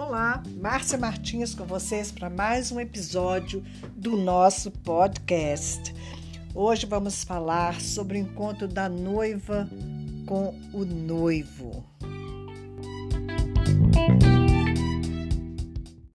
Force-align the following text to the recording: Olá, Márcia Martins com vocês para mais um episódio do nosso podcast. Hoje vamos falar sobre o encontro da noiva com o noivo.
Olá, 0.00 0.42
Márcia 0.56 0.96
Martins 0.96 1.54
com 1.54 1.66
vocês 1.66 2.10
para 2.10 2.30
mais 2.30 2.72
um 2.72 2.80
episódio 2.80 3.62
do 3.94 4.16
nosso 4.16 4.70
podcast. 4.70 5.94
Hoje 6.54 6.86
vamos 6.86 7.22
falar 7.22 7.78
sobre 7.82 8.16
o 8.16 8.20
encontro 8.22 8.66
da 8.66 8.88
noiva 8.88 9.68
com 10.26 10.58
o 10.72 10.86
noivo. 10.86 11.89